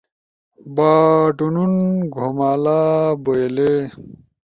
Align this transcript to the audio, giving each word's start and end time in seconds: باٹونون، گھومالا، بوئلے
باٹونون، 0.75 1.73
گھومالا، 2.15 2.79
بوئلے 3.23 3.73